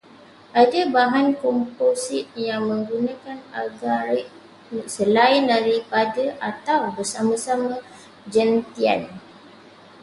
Ada 0.61 0.81
bahan 0.95 1.27
komposit 1.43 2.25
yang 2.47 2.61
menggunakan 2.73 3.37
aggregrat 3.61 4.25
selain 4.95 5.43
daripada, 5.53 6.25
atau 6.51 6.79
bersama-sama 6.95 7.73
gentian 8.33 9.01